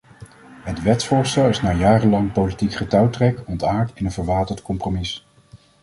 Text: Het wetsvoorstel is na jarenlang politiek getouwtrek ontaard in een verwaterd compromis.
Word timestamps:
Het 0.63 0.81
wetsvoorstel 0.81 1.47
is 1.47 1.61
na 1.61 1.71
jarenlang 1.73 2.31
politiek 2.31 2.73
getouwtrek 2.73 3.41
ontaard 3.47 3.91
in 3.95 4.05
een 4.05 4.11
verwaterd 4.11 4.61
compromis. 4.61 5.25